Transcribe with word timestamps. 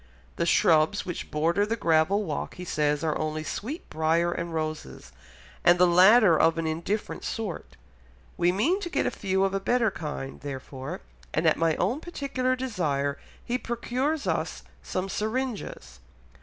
The 0.37 0.47
shrubs 0.47 1.05
which 1.05 1.29
border 1.29 1.63
the 1.63 1.75
gravel 1.75 2.23
walk 2.23 2.55
he 2.55 2.65
says 2.65 3.03
are 3.03 3.15
only 3.19 3.43
sweet 3.43 3.87
briar 3.87 4.31
and 4.31 4.51
roses, 4.51 5.11
and 5.63 5.77
the 5.77 5.85
latter 5.85 6.39
of 6.39 6.57
an 6.57 6.65
indifferent 6.65 7.23
sort; 7.23 7.77
we 8.35 8.51
mean 8.51 8.79
to 8.79 8.89
get 8.89 9.05
a 9.05 9.11
few 9.11 9.43
of 9.43 9.53
a 9.53 9.59
better 9.59 9.91
kind 9.91 10.41
therefore, 10.41 11.01
and 11.35 11.45
at 11.45 11.55
my 11.55 11.75
own 11.75 11.99
particular 11.99 12.55
desire 12.55 13.19
he 13.45 13.59
procures 13.59 14.25
us 14.25 14.63
some 14.81 15.07
syringas. 15.07 15.99